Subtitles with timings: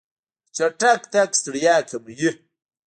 [0.55, 2.29] چټک تګ ستړیا کموي.